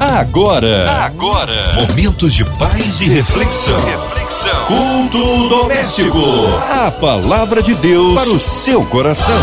[0.00, 3.76] Agora, agora, momentos de paz e reflexão.
[3.84, 4.66] Reflexão.
[4.66, 6.18] Culto doméstico.
[6.70, 9.34] A palavra de Deus para o seu coração.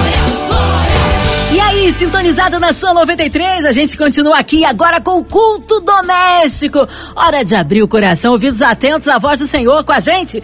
[1.51, 6.87] E aí, sintonizado na sua 93, a gente continua aqui agora com o culto doméstico.
[7.15, 10.41] Hora de abrir o coração, ouvidos atentos à voz do Senhor com a gente.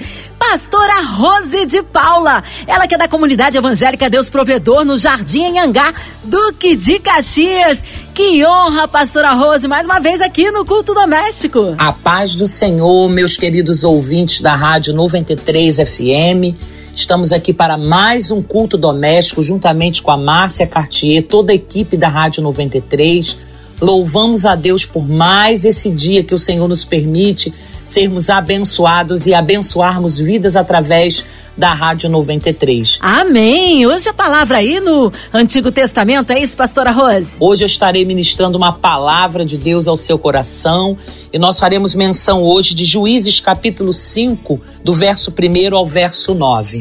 [0.52, 5.94] Pastora Rose de Paula, ela que é da comunidade evangélica Deus Provedor no Jardim Anhangá,
[6.26, 7.82] Duque de Caxias.
[8.14, 11.74] Que honra, pastora Rose, mais uma vez aqui no culto doméstico.
[11.78, 16.54] A paz do Senhor, meus queridos ouvintes da Rádio 93 FM.
[16.94, 21.96] Estamos aqui para mais um culto doméstico, juntamente com a Márcia Cartier, toda a equipe
[21.96, 23.38] da Rádio 93.
[23.82, 27.52] Louvamos a Deus por mais esse dia que o Senhor nos permite
[27.84, 31.26] sermos abençoados e abençoarmos vidas através
[31.58, 33.00] da Rádio 93.
[33.02, 33.86] Amém!
[33.86, 37.38] Hoje a palavra aí no Antigo Testamento, é isso, pastora Rose?
[37.40, 40.96] Hoje eu estarei ministrando uma palavra de Deus ao seu coração
[41.34, 46.78] e nós faremos menção hoje de Juízes capítulo 5, do verso 1 ao verso 9.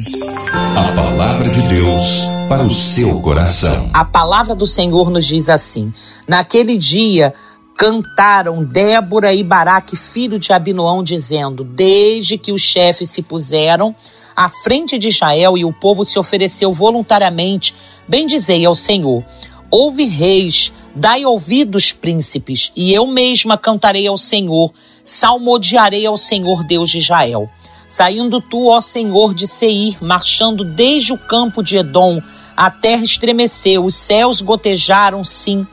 [0.77, 3.91] A palavra de Deus para o seu coração.
[3.95, 5.93] A palavra do Senhor nos diz assim:
[6.31, 7.35] Naquele dia
[7.77, 13.93] cantaram Débora e Baraque, filho de Abinoão, dizendo: Desde que os chefes se puseram
[14.37, 17.75] à frente de Israel e o povo se ofereceu voluntariamente,
[18.07, 19.25] bendizei ao Senhor.
[19.73, 24.73] Ouve reis, dai ouvidos príncipes, e eu mesma cantarei ao Senhor,
[25.03, 27.51] salmodiarei ao Senhor Deus de Israel.
[27.89, 32.23] Saindo tu, ó Senhor de Seir, marchando desde o campo de Edom,
[32.57, 35.67] a terra estremeceu, os céus gotejaram, sim,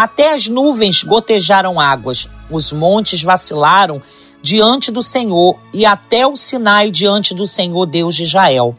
[0.00, 4.00] até as nuvens gotejaram águas, os montes vacilaram
[4.40, 8.74] diante do Senhor e até o Sinai diante do Senhor Deus de Israel.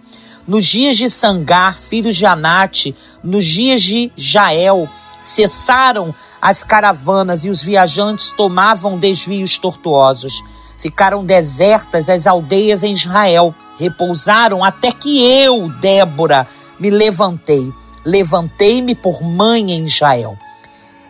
[0.47, 4.89] Nos dias de Sangar, filho de Anate, nos dias de Jael,
[5.21, 10.33] cessaram as caravanas e os viajantes tomavam desvios tortuosos.
[10.79, 16.47] Ficaram desertas as aldeias em Israel, repousaram até que eu, Débora,
[16.79, 17.71] me levantei.
[18.03, 20.35] Levantei-me por mãe em Israel.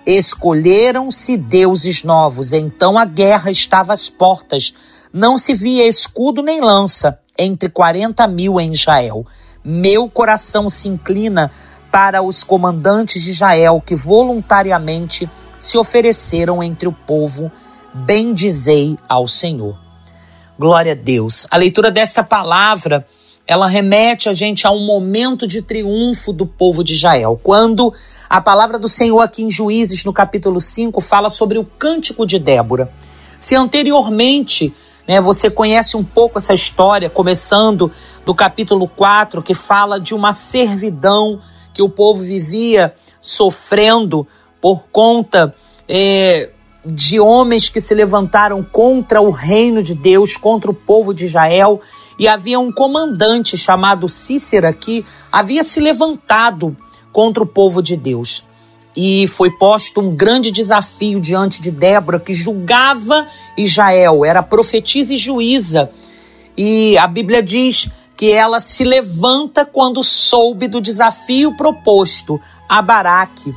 [0.06, 4.74] Escolheram-se deuses novos, então a guerra estava às portas.
[5.14, 9.26] Não se via escudo nem lança entre quarenta mil em Israel.
[9.64, 11.52] Meu coração se inclina
[11.92, 15.30] para os comandantes de Israel que voluntariamente
[15.60, 17.52] se ofereceram entre o povo.
[17.94, 19.78] Bendizei ao Senhor.
[20.58, 21.46] Glória a Deus.
[21.52, 23.06] A leitura desta palavra,
[23.46, 27.94] ela remete a gente a um momento de triunfo do povo de Israel, quando
[28.32, 32.40] a palavra do Senhor aqui em Juízes, no capítulo 5, fala sobre o cântico de
[32.40, 32.90] Débora.
[33.38, 34.74] Se anteriormente
[35.06, 37.92] né, você conhece um pouco essa história, começando
[38.26, 41.42] do capítulo 4, que fala de uma servidão
[41.74, 44.26] que o povo vivia sofrendo
[44.62, 45.54] por conta
[45.86, 46.52] é,
[46.86, 51.82] de homens que se levantaram contra o reino de Deus, contra o povo de Israel.
[52.18, 56.78] E havia um comandante chamado Cícera que havia se levantado
[57.12, 58.44] contra o povo de Deus.
[58.96, 63.28] E foi posto um grande desafio diante de Débora, que julgava
[63.58, 65.90] Israel, era profetisa e juíza.
[66.58, 73.56] E a Bíblia diz que ela se levanta quando soube do desafio proposto a Baraque.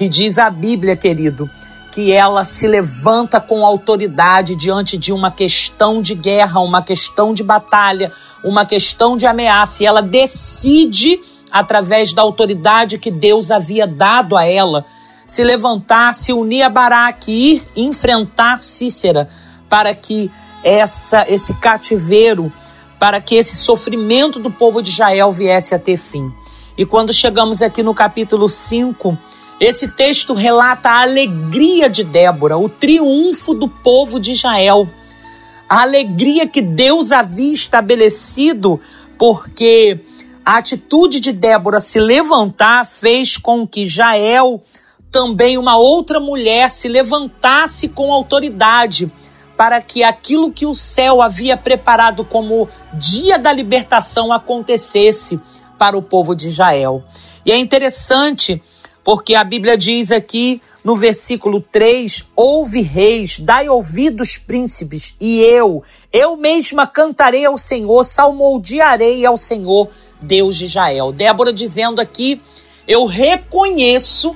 [0.00, 1.48] E diz a Bíblia, querido,
[1.92, 7.42] que ela se levanta com autoridade diante de uma questão de guerra, uma questão de
[7.44, 9.82] batalha, uma questão de ameaça.
[9.82, 11.20] E ela decide
[11.52, 14.86] através da autoridade que Deus havia dado a ela,
[15.26, 19.28] se levantar, se unir a Baraque, ir enfrentar Cícera,
[19.68, 20.30] para que
[20.64, 22.50] essa, esse cativeiro,
[22.98, 26.32] para que esse sofrimento do povo de Israel viesse a ter fim.
[26.76, 29.16] E quando chegamos aqui no capítulo 5,
[29.60, 34.88] esse texto relata a alegria de Débora, o triunfo do povo de Israel.
[35.68, 38.80] A alegria que Deus havia estabelecido,
[39.18, 40.00] porque
[40.44, 44.62] a atitude de Débora se levantar fez com que Jael,
[45.10, 49.10] também uma outra mulher, se levantasse com autoridade
[49.56, 55.38] para que aquilo que o céu havia preparado como dia da libertação acontecesse
[55.78, 57.04] para o povo de Israel.
[57.44, 58.60] E é interessante
[59.04, 65.82] porque a Bíblia diz aqui no versículo 3: Ouve reis, dai ouvidos príncipes, e eu,
[66.12, 69.88] eu mesma cantarei ao Senhor, salmodiarei ao Senhor
[70.22, 71.12] Deus de Israel.
[71.12, 72.40] Débora dizendo aqui:
[72.86, 74.34] Eu reconheço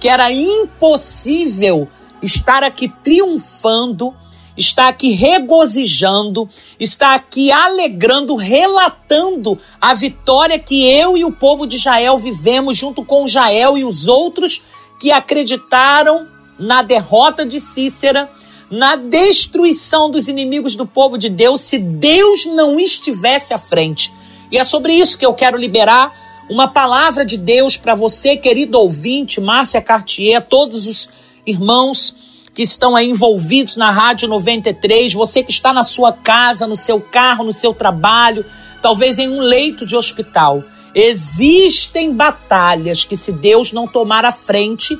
[0.00, 1.88] que era impossível
[2.22, 4.14] estar aqui triunfando,
[4.56, 6.48] estar aqui regozijando,
[6.78, 13.04] estar aqui alegrando, relatando a vitória que eu e o povo de Israel vivemos junto
[13.04, 14.62] com Israel e os outros
[15.00, 16.28] que acreditaram
[16.58, 18.30] na derrota de Cícera,
[18.70, 24.12] na destruição dos inimigos do povo de Deus, se Deus não estivesse à frente.
[24.54, 26.14] E é sobre isso que eu quero liberar
[26.48, 31.08] uma palavra de Deus para você, querido ouvinte, Márcia Cartier, todos os
[31.44, 32.14] irmãos
[32.54, 37.00] que estão aí envolvidos na Rádio 93, você que está na sua casa, no seu
[37.00, 38.44] carro, no seu trabalho,
[38.80, 40.62] talvez em um leito de hospital.
[40.94, 44.96] Existem batalhas que, se Deus não tomar a frente,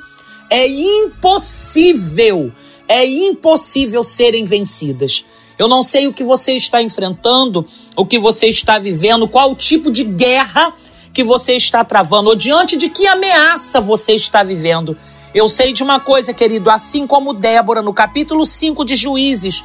[0.51, 2.51] é impossível,
[2.89, 5.25] é impossível serem vencidas.
[5.59, 7.65] Eu não sei o que você está enfrentando,
[7.97, 10.73] o que você está vivendo, qual o tipo de guerra
[11.13, 14.97] que você está travando, ou diante de que ameaça você está vivendo.
[15.33, 19.65] Eu sei de uma coisa, querido, assim como Débora, no capítulo 5 de Juízes,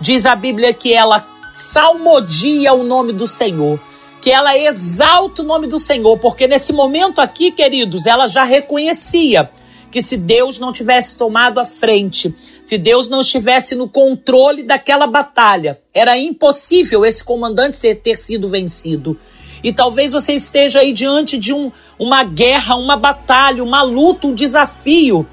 [0.00, 3.80] diz a Bíblia que ela salmodia o nome do Senhor,
[4.20, 9.50] que ela exalta o nome do Senhor, porque nesse momento aqui, queridos, ela já reconhecia
[9.90, 12.34] que se Deus não tivesse tomado a frente,
[12.68, 19.18] se Deus não estivesse no controle daquela batalha, era impossível esse comandante ter sido vencido.
[19.64, 24.34] E talvez você esteja aí diante de um, uma guerra, uma batalha, uma luta, um
[24.34, 25.26] desafio.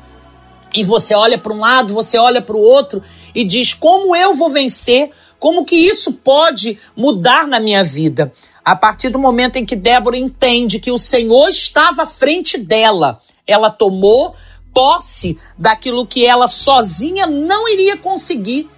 [0.73, 3.01] E você olha para um lado, você olha para o outro
[3.35, 5.09] e diz: como eu vou vencer?
[5.37, 8.31] Como que isso pode mudar na minha vida?
[8.63, 13.19] A partir do momento em que Débora entende que o Senhor estava à frente dela,
[13.45, 14.33] ela tomou
[14.75, 18.69] posse daquilo que ela sozinha não iria conseguir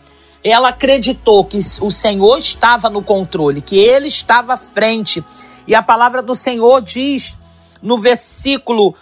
[0.44, 5.23] ela acreditou que o Senhor estava no controle, que ele estava à frente.
[5.67, 7.38] E a palavra do Senhor diz
[7.81, 8.95] no versículo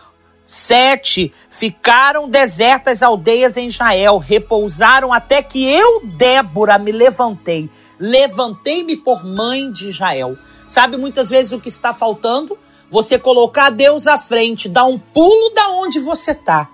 [0.44, 7.70] 7: Ficaram desertas aldeias em Israel, repousaram até que eu, Débora, me levantei.
[8.00, 10.38] Levantei-me por mãe de Israel.
[10.68, 12.58] Sabe muitas vezes o que está faltando?
[12.90, 16.70] Você colocar Deus à frente, dar um pulo da onde você está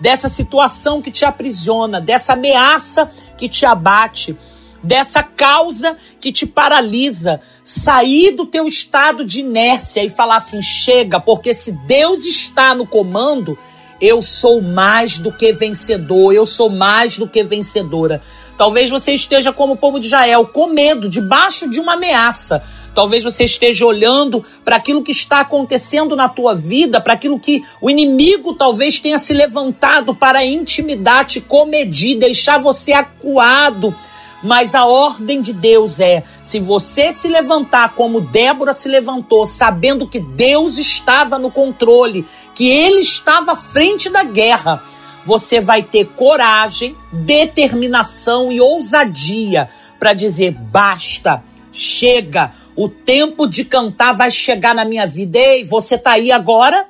[0.00, 4.36] dessa situação que te aprisiona, dessa ameaça que te abate,
[4.82, 11.20] dessa causa que te paralisa, sair do teu estado de inércia e falar assim: chega,
[11.20, 13.58] porque se Deus está no comando,
[14.00, 18.22] eu sou mais do que vencedor, eu sou mais do que vencedora.
[18.56, 22.62] Talvez você esteja como o povo de Israel, com medo, debaixo de uma ameaça.
[22.94, 27.62] Talvez você esteja olhando para aquilo que está acontecendo na tua vida, para aquilo que
[27.80, 33.94] o inimigo talvez tenha se levantado para intimidar, te comedir, deixar você acuado.
[34.42, 40.06] Mas a ordem de Deus é: se você se levantar como Débora se levantou, sabendo
[40.06, 44.82] que Deus estava no controle, que Ele estava à frente da guerra,
[45.24, 54.12] você vai ter coragem, determinação e ousadia para dizer: basta, chega, o tempo de cantar
[54.12, 55.38] vai chegar na minha vida.
[55.38, 56.86] Ei, você tá aí agora?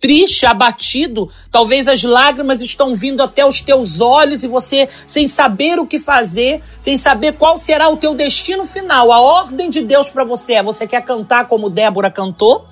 [0.00, 5.80] Triste, abatido, talvez as lágrimas estão vindo até os teus olhos e você sem saber
[5.80, 9.10] o que fazer, sem saber qual será o teu destino final.
[9.10, 12.64] A ordem de Deus para você é: você quer cantar como Débora cantou?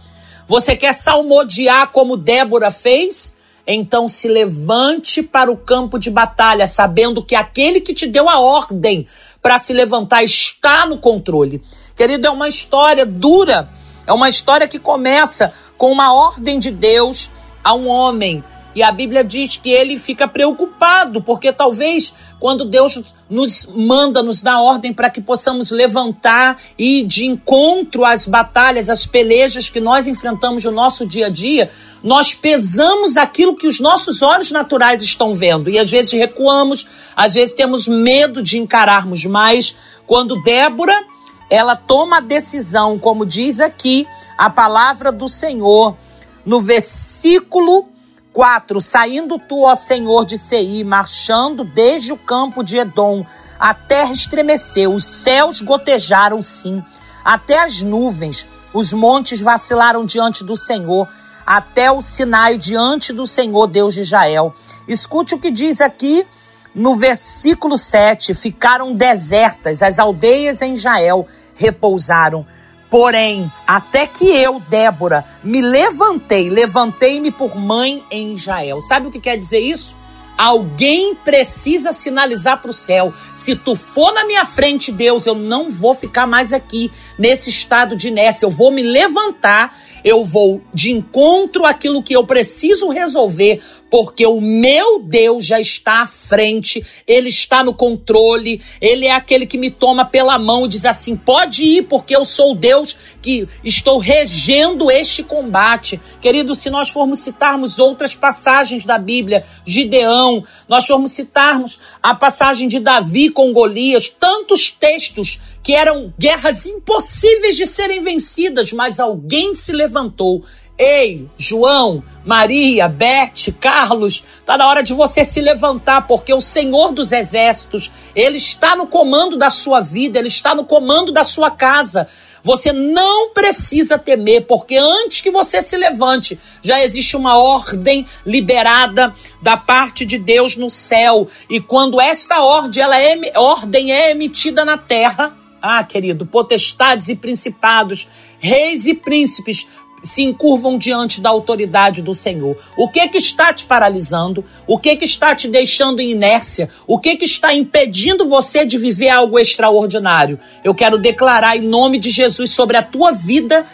[0.46, 3.34] Você quer salmodiar como Débora fez?
[3.66, 8.38] Então se levante para o campo de batalha, sabendo que aquele que te deu a
[8.38, 9.04] ordem
[9.46, 11.62] para se levantar está no controle.
[11.94, 13.70] Querido, é uma história dura,
[14.04, 17.30] é uma história que começa com uma ordem de Deus
[17.62, 18.42] a um homem.
[18.76, 24.42] E a Bíblia diz que ele fica preocupado, porque talvez quando Deus nos manda, nos
[24.42, 30.06] dá ordem para que possamos levantar e de encontro às batalhas, às pelejas que nós
[30.06, 31.70] enfrentamos no nosso dia a dia,
[32.04, 35.70] nós pesamos aquilo que os nossos olhos naturais estão vendo.
[35.70, 39.74] E às vezes recuamos, às vezes temos medo de encararmos mais.
[40.06, 41.02] Quando Débora
[41.48, 44.06] ela toma a decisão, como diz aqui
[44.36, 45.96] a palavra do Senhor,
[46.44, 47.95] no versículo
[48.36, 53.24] 4: Saindo tu, ó Senhor de Sei, marchando desde o campo de Edom,
[53.58, 56.84] a terra estremeceu, os céus gotejaram sim,
[57.24, 61.08] até as nuvens, os montes vacilaram diante do Senhor,
[61.46, 64.54] até o Sinai diante do Senhor Deus de Israel.
[64.86, 66.26] Escute o que diz aqui
[66.74, 72.44] no versículo 7, ficaram desertas as aldeias em Israel, repousaram.
[72.88, 78.80] Porém, até que eu, Débora, me levantei, levantei-me por mãe em Israel.
[78.80, 79.96] Sabe o que quer dizer isso?
[80.38, 83.12] Alguém precisa sinalizar para o céu.
[83.34, 87.96] Se tu for na minha frente, Deus, eu não vou ficar mais aqui nesse estado
[87.96, 88.44] de inércia.
[88.44, 89.74] Eu vou me levantar,
[90.06, 93.60] eu vou de encontro àquilo que eu preciso resolver,
[93.90, 99.46] porque o meu Deus já está à frente, ele está no controle, ele é aquele
[99.46, 103.48] que me toma pela mão e diz assim: pode ir, porque eu sou Deus que
[103.64, 106.00] estou regendo este combate.
[106.20, 112.68] Querido, se nós formos citarmos outras passagens da Bíblia, Gideão, nós formos citarmos a passagem
[112.68, 119.52] de Davi com Golias, tantos textos que eram guerras impossíveis de serem vencidas, mas alguém
[119.52, 120.44] se levantou
[120.78, 126.92] Ei, João, Maria, Bete, Carlos, tá na hora de você se levantar, porque o Senhor
[126.92, 131.50] dos Exércitos, ele está no comando da sua vida, ele está no comando da sua
[131.50, 132.06] casa.
[132.42, 139.14] Você não precisa temer, porque antes que você se levante, já existe uma ordem liberada
[139.40, 141.26] da parte de Deus no céu.
[141.48, 145.34] E quando esta ordem, ela é, ordem é emitida na terra,
[145.66, 148.08] ah, querido, potestades e principados,
[148.38, 149.66] reis e príncipes
[150.02, 152.56] se encurvam diante da autoridade do Senhor.
[152.76, 154.44] O que que está te paralisando?
[154.66, 156.68] O que que está te deixando em inércia?
[156.86, 160.38] O que que está impedindo você de viver algo extraordinário?
[160.62, 163.66] Eu quero declarar em nome de Jesus sobre a tua vida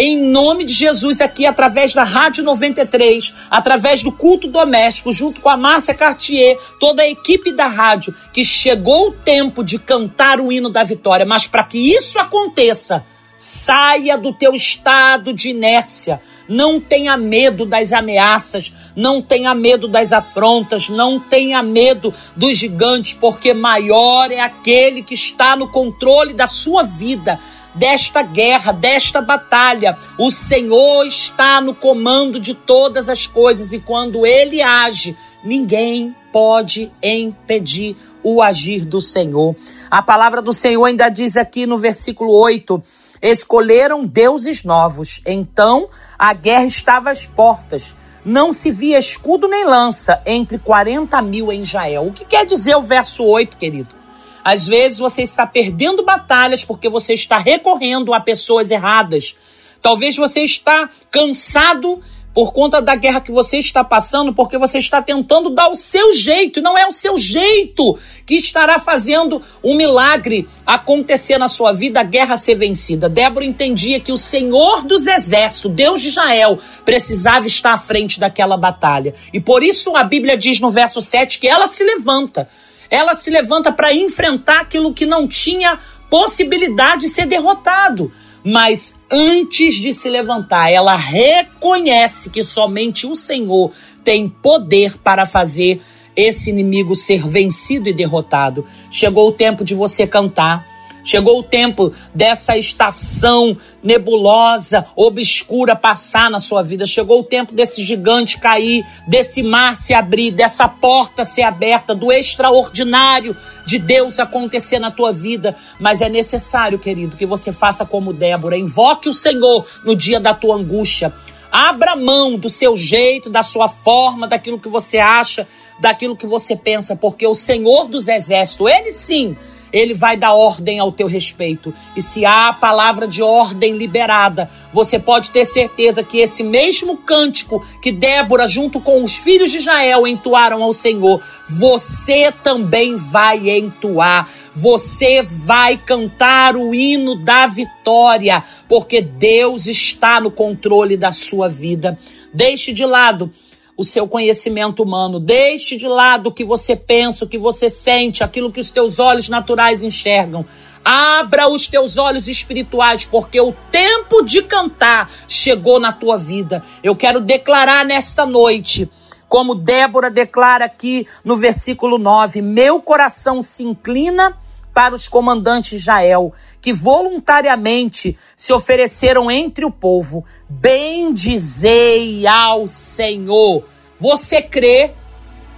[0.00, 5.50] em nome de Jesus aqui através da Rádio 93, através do culto doméstico, junto com
[5.50, 10.50] a Márcia Cartier, toda a equipe da rádio, que chegou o tempo de cantar o
[10.50, 13.04] hino da vitória, mas para que isso aconteça,
[13.42, 16.20] Saia do teu estado de inércia.
[16.46, 23.14] Não tenha medo das ameaças, não tenha medo das afrontas, não tenha medo dos gigantes,
[23.14, 27.40] porque maior é aquele que está no controle da sua vida,
[27.74, 29.96] desta guerra, desta batalha.
[30.18, 36.90] O Senhor está no comando de todas as coisas e quando ele age, ninguém pode
[37.02, 39.54] impedir o agir do Senhor.
[39.90, 42.82] A palavra do Senhor ainda diz aqui no versículo 8
[43.22, 45.20] Escolheram deuses novos.
[45.26, 47.94] Então a guerra estava às portas.
[48.24, 52.06] Não se via escudo nem lança entre 40 mil em Israel.
[52.06, 53.99] O que quer dizer o verso 8, querido?
[54.44, 59.36] Às vezes você está perdendo batalhas porque você está recorrendo a pessoas erradas.
[59.82, 62.00] Talvez você está cansado
[62.32, 66.12] por conta da guerra que você está passando, porque você está tentando dar o seu
[66.12, 72.00] jeito, não é o seu jeito que estará fazendo um milagre acontecer na sua vida,
[72.00, 73.08] a guerra ser vencida.
[73.08, 78.56] Débora entendia que o Senhor dos Exércitos, Deus de Israel, precisava estar à frente daquela
[78.56, 79.14] batalha.
[79.32, 82.48] E por isso a Bíblia diz no verso 7 que ela se levanta.
[82.90, 85.78] Ela se levanta para enfrentar aquilo que não tinha
[86.10, 88.10] possibilidade de ser derrotado
[88.42, 93.70] mas antes de se levantar, ela reconhece que somente o Senhor
[94.02, 95.80] tem poder para fazer
[96.16, 98.64] esse inimigo ser vencido e derrotado.
[98.90, 100.66] Chegou o tempo de você cantar.
[101.02, 106.84] Chegou o tempo dessa estação nebulosa, obscura passar na sua vida.
[106.84, 112.12] Chegou o tempo desse gigante cair, desse mar se abrir, dessa porta ser aberta, do
[112.12, 115.56] extraordinário de Deus acontecer na tua vida.
[115.78, 118.56] Mas é necessário, querido, que você faça como Débora.
[118.56, 121.12] Invoque o Senhor no dia da tua angústia.
[121.50, 125.48] Abra mão do seu jeito, da sua forma, daquilo que você acha,
[125.80, 129.36] daquilo que você pensa, porque o Senhor dos Exércitos, ele sim
[129.72, 131.72] ele vai dar ordem ao teu respeito.
[131.96, 136.96] E se há a palavra de ordem liberada, você pode ter certeza que esse mesmo
[136.96, 143.50] cântico que Débora, junto com os filhos de Israel, entoaram ao Senhor, você também vai
[143.50, 144.28] entoar.
[144.52, 151.96] Você vai cantar o hino da vitória, porque Deus está no controle da sua vida.
[152.32, 153.30] Deixe de lado
[153.80, 155.18] o seu conhecimento humano.
[155.18, 158.98] Deixe de lado o que você pensa, o que você sente, aquilo que os teus
[158.98, 160.44] olhos naturais enxergam.
[160.84, 166.62] Abra os teus olhos espirituais, porque o tempo de cantar chegou na tua vida.
[166.84, 168.86] Eu quero declarar nesta noite,
[169.26, 174.36] como Débora declara aqui no versículo 9: Meu coração se inclina
[174.74, 180.24] para os comandantes Israel, que voluntariamente se ofereceram entre o povo.
[180.48, 183.64] Bendizei ao Senhor.
[183.98, 184.92] Você crê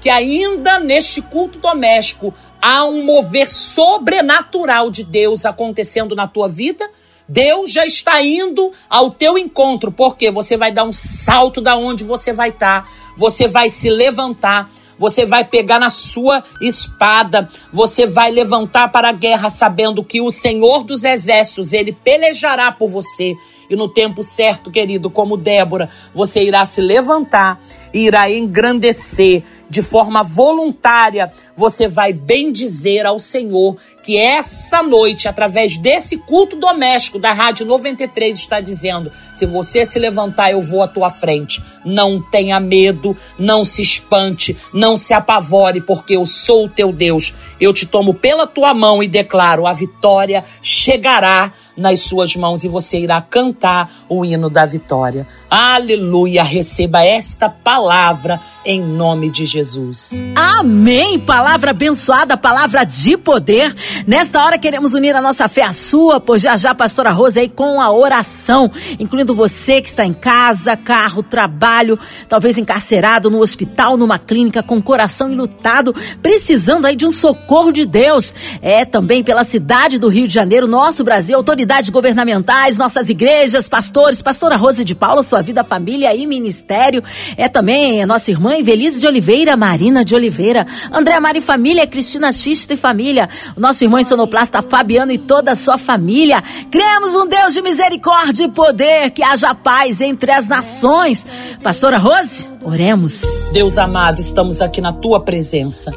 [0.00, 6.88] que ainda neste culto doméstico há um mover sobrenatural de Deus acontecendo na tua vida?
[7.28, 12.04] Deus já está indo ao teu encontro, porque você vai dar um salto da onde
[12.04, 14.70] você vai estar, você vai se levantar,
[15.02, 20.30] você vai pegar na sua espada, você vai levantar para a guerra sabendo que o
[20.30, 23.34] Senhor dos exércitos, ele pelejará por você.
[23.68, 27.60] E no tempo certo, querido, como Débora, você irá se levantar
[27.92, 35.78] e irá engrandecer de forma voluntária, você vai bendizer ao Senhor que essa noite, através
[35.78, 40.88] desse culto doméstico da Rádio 93, está dizendo: se você se levantar, eu vou à
[40.88, 41.62] tua frente.
[41.86, 47.32] Não tenha medo, não se espante, não se apavore, porque eu sou o teu Deus.
[47.58, 52.68] Eu te tomo pela tua mão e declaro: a vitória chegará nas suas mãos e
[52.68, 55.26] você irá cantar o hino da vitória.
[55.54, 56.42] Aleluia!
[56.42, 60.12] Receba esta palavra em nome de Jesus.
[60.34, 61.18] Amém!
[61.18, 63.74] Palavra abençoada, palavra de poder.
[64.06, 67.50] Nesta hora queremos unir a nossa fé à sua, pois já já pastora Rosa aí
[67.50, 71.98] com a oração, incluindo você que está em casa, carro, trabalho,
[72.30, 77.84] talvez encarcerado no hospital, numa clínica com coração enlutado, precisando aí de um socorro de
[77.84, 78.34] Deus.
[78.62, 84.22] É também pela cidade do Rio de Janeiro, nosso Brasil, autoridades governamentais, nossas igrejas, pastores,
[84.22, 87.02] pastora Rosa de Paula, sua vida, família e ministério.
[87.36, 92.32] É também a nossa irmã Evelise de Oliveira, Marina de Oliveira, André Mari Família, Cristina
[92.32, 96.42] Xista e Família, o nosso irmão sonoplasta Fabiano e toda a sua família.
[96.70, 101.26] Cremos um Deus de misericórdia e poder, que haja paz entre as nações.
[101.62, 103.42] Pastora Rose, oremos.
[103.52, 105.92] Deus amado, estamos aqui na tua presença.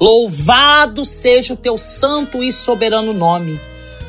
[0.00, 3.60] Louvado seja o teu santo e soberano nome.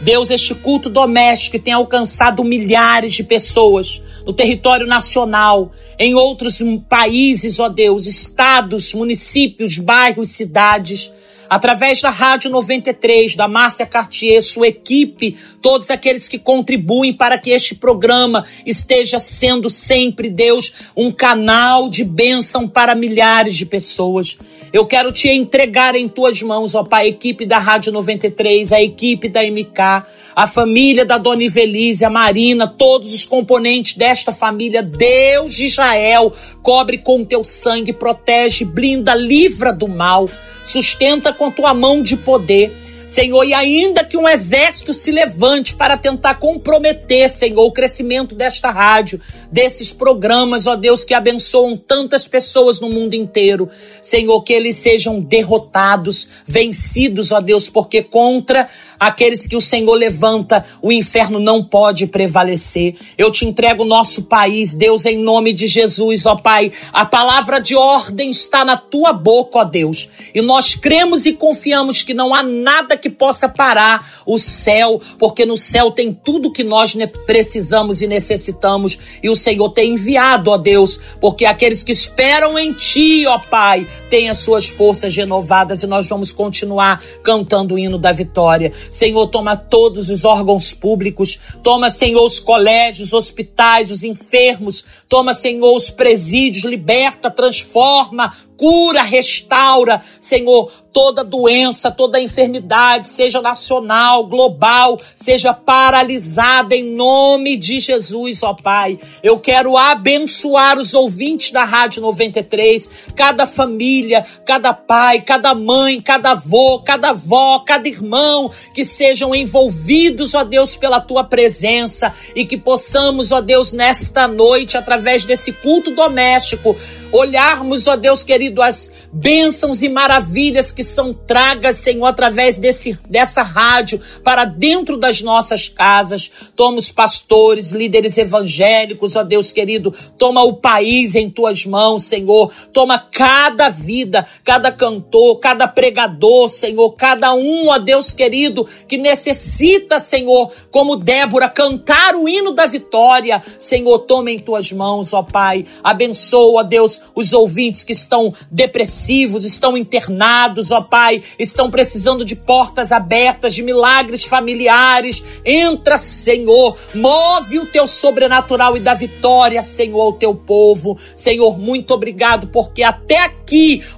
[0.01, 7.59] Deus, este culto doméstico tem alcançado milhares de pessoas no território nacional, em outros países,
[7.59, 11.11] ó Deus, estados, municípios, bairros, cidades
[11.51, 17.49] através da Rádio 93, da Márcia Cartier, sua equipe, todos aqueles que contribuem para que
[17.49, 24.37] este programa esteja sendo sempre, Deus, um canal de bênção para milhares de pessoas.
[24.71, 28.81] Eu quero te entregar em tuas mãos, ó Pai, a equipe da Rádio 93, a
[28.81, 34.81] equipe da MK, a família da Dona Ivelise, a Marina, todos os componentes desta família.
[34.81, 36.31] Deus de Israel,
[36.63, 40.29] cobre com teu sangue, protege, blinda, livra do mal
[40.63, 42.75] sustenta com tua mão de poder.
[43.11, 48.71] Senhor, e ainda que um exército se levante para tentar comprometer, Senhor, o crescimento desta
[48.71, 49.19] rádio,
[49.51, 53.67] desses programas, ó Deus, que abençoam tantas pessoas no mundo inteiro,
[54.01, 60.63] Senhor, que eles sejam derrotados, vencidos, ó Deus, porque contra aqueles que o Senhor levanta,
[60.81, 62.95] o inferno não pode prevalecer.
[63.17, 66.71] Eu te entrego o nosso país, Deus, em nome de Jesus, ó Pai.
[66.93, 72.03] A palavra de ordem está na tua boca, ó Deus, e nós cremos e confiamos
[72.03, 76.63] que não há nada que possa parar o céu, porque no céu tem tudo que
[76.63, 78.97] nós precisamos e necessitamos.
[79.21, 83.87] E o Senhor tem enviado, ó Deus, porque aqueles que esperam em Ti, ó Pai,
[84.09, 88.71] têm as suas forças renovadas e nós vamos continuar cantando o hino da vitória.
[88.89, 95.75] Senhor, toma todos os órgãos públicos, toma, Senhor, os colégios, hospitais, os enfermos, toma, Senhor,
[95.75, 105.51] os presídios, liberta, transforma, cura, restaura, Senhor, toda doença, toda enfermidade, seja nacional, global, seja
[105.51, 108.99] paralisada em nome de Jesus, ó Pai.
[109.23, 116.31] Eu quero abençoar os ouvintes da Rádio 93, cada família, cada pai, cada mãe, cada
[116.31, 122.57] avô, cada avó, cada irmão, que sejam envolvidos, ó Deus, pela tua presença e que
[122.57, 126.75] possamos, ó Deus, nesta noite, através desse culto doméstico,
[127.11, 133.43] olharmos, ó Deus querido, as bênçãos e maravilhas que são tragas, Senhor, através desse, dessa
[133.43, 136.31] rádio para dentro das nossas casas.
[136.55, 142.51] Toma os pastores, líderes evangélicos, ó Deus querido, toma o país em tuas mãos, Senhor.
[142.73, 149.99] Toma cada vida, cada cantor, cada pregador, Senhor, cada um, ó Deus querido, que necessita,
[149.99, 153.41] Senhor, como Débora, cantar o hino da vitória.
[153.59, 155.65] Senhor, toma em tuas mãos, ó Pai.
[155.83, 162.91] Abençoa, Deus, os ouvintes que estão depressivos, estão internados, ó Pai, estão precisando de portas
[162.91, 165.23] abertas, de milagres familiares.
[165.45, 170.97] Entra, Senhor, move o teu sobrenatural e dá vitória, Senhor, ao teu povo.
[171.15, 173.40] Senhor, muito obrigado, porque até aqui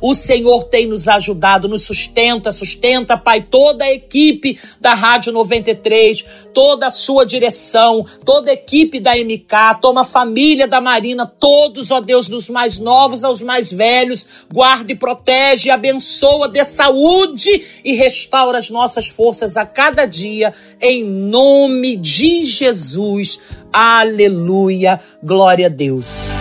[0.01, 6.25] o Senhor tem nos ajudado, nos sustenta, sustenta, Pai, toda a equipe da Rádio 93,
[6.53, 11.91] toda a sua direção, toda a equipe da MK, toma a família da Marina, todos,
[11.91, 17.63] ó Deus, dos mais novos novos aos mais velhos, guarda e protege, abençoa, dê saúde
[17.83, 23.39] e restaura as nossas forças a cada dia, em nome de Jesus.
[23.71, 26.31] Aleluia, glória a Deus.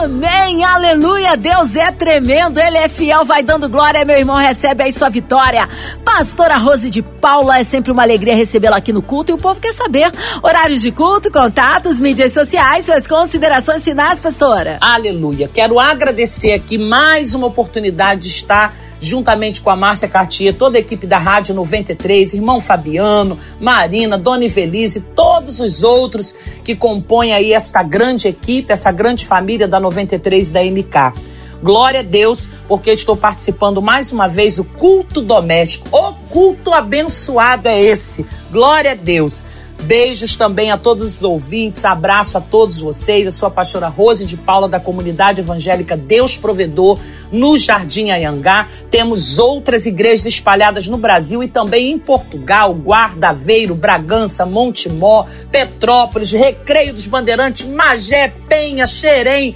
[0.00, 4.92] Amém, aleluia, Deus é tremendo, Ele é fiel, vai dando glória, meu irmão, recebe aí
[4.92, 5.68] sua vitória.
[6.04, 9.60] Pastora Rose de Paula, é sempre uma alegria recebê-la aqui no culto e o povo
[9.60, 10.08] quer saber
[10.40, 14.78] horários de culto, contatos, mídias sociais, suas considerações finais, pastora.
[14.80, 20.78] Aleluia, quero agradecer aqui mais uma oportunidade de estar juntamente com a Márcia Cartier, toda
[20.78, 26.34] a equipe da Rádio 93, irmão Fabiano, Marina, Dona Ivelise, todos os outros
[26.64, 31.38] que compõem aí esta grande equipe, essa grande família da 93 da MK.
[31.62, 35.88] Glória a Deus, porque estou participando mais uma vez do culto doméstico.
[35.90, 38.24] O culto abençoado é esse.
[38.52, 39.42] Glória a Deus.
[39.82, 44.36] Beijos também a todos os ouvintes, abraço a todos vocês, a sua pastora Rose de
[44.36, 46.98] Paula da comunidade evangélica Deus Provedor
[47.32, 48.68] no Jardim Ayangá.
[48.90, 56.32] Temos outras igrejas espalhadas no Brasil e também em Portugal, Guarda, Aveiro, Bragança, Montemó, Petrópolis,
[56.32, 59.54] Recreio dos Bandeirantes, Magé, Penha, Xerém,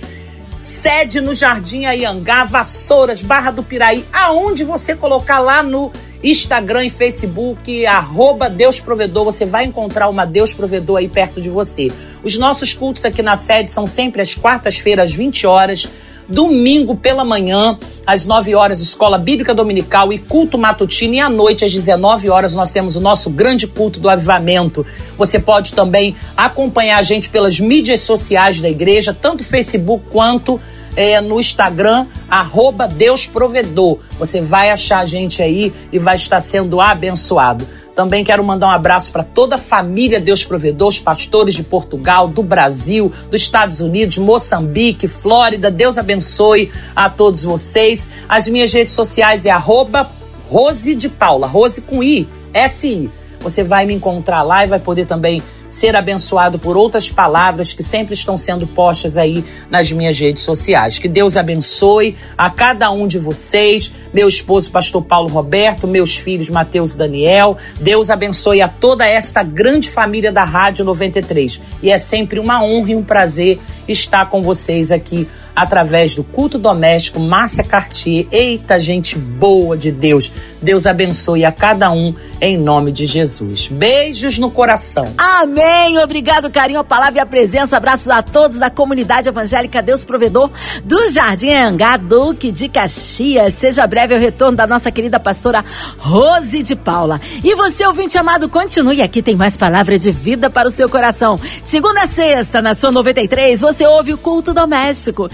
[0.62, 5.90] sede no Jardim Ayangá, Vassouras, Barra do Piraí, aonde você colocar lá no
[6.22, 11.50] Instagram e Facebook, arroba Deus Provedor, você vai encontrar uma Deus Provedor aí perto de
[11.50, 11.90] você.
[12.22, 15.88] Os nossos cultos aqui na sede são sempre às quartas-feiras, 20 horas.
[16.32, 21.14] Domingo pela manhã, às 9 horas, Escola Bíblica Dominical e culto matutino.
[21.14, 24.84] E à noite, às 19 horas, nós temos o nosso grande culto do avivamento.
[25.18, 30.58] Você pode também acompanhar a gente pelas mídias sociais da igreja, tanto Facebook quanto
[30.96, 33.98] é, no Instagram, arroba Deus Provedor.
[34.18, 37.66] Você vai achar a gente aí e vai estar sendo abençoado.
[37.94, 42.26] Também quero mandar um abraço para toda a família Deus Provedor, os pastores de Portugal,
[42.26, 45.70] do Brasil, dos Estados Unidos, Moçambique, Flórida.
[45.70, 48.08] Deus abençoe a todos vocês.
[48.28, 50.10] As minhas redes sociais é arroba
[50.48, 53.10] Rose de Paula, Rose com I, S-I.
[53.40, 57.82] Você vai me encontrar lá e vai poder também ser abençoado por outras palavras que
[57.82, 60.98] sempre estão sendo postas aí nas minhas redes sociais.
[60.98, 66.50] Que Deus abençoe a cada um de vocês, meu esposo, pastor Paulo Roberto, meus filhos,
[66.50, 67.56] Mateus e Daniel.
[67.80, 71.60] Deus abençoe a toda esta grande família da Rádio 93.
[71.82, 73.58] E é sempre uma honra e um prazer
[73.88, 78.26] estar com vocês aqui através do culto doméstico Márcia Cartier.
[78.30, 80.32] Eita, gente boa de Deus.
[80.60, 83.68] Deus abençoe a cada um em nome de Jesus.
[83.68, 85.12] Beijos no coração.
[85.18, 85.98] Amém.
[85.98, 87.76] Obrigado, carinho, a palavra e a presença.
[87.76, 90.50] Abraços a todos da comunidade evangélica Deus Provedor
[90.84, 93.54] do Jardim Angá, Duque de Caxias.
[93.54, 95.64] Seja breve o retorno da nossa querida pastora
[95.98, 97.20] Rose de Paula.
[97.42, 101.38] E você, ouvinte amado, continue aqui, tem mais palavra de vida para o seu coração.
[101.62, 105.30] Segunda a sexta, na sua 93, você ouve o culto doméstico